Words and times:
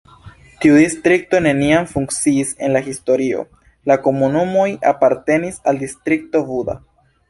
Tiu 0.63 0.77
distrikto 0.79 1.41
neniam 1.47 1.85
funkciis 1.91 2.55
en 2.69 2.75
la 2.77 2.83
historio, 2.89 3.45
la 3.93 4.01
komunumoj 4.09 4.69
apartenis 4.97 5.65
al 5.71 5.85
Distrikto 5.89 6.49
Buda. 6.53 6.83